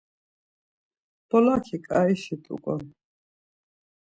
[1.29, 2.81] Bolaki ǩaişi t̆uǩon.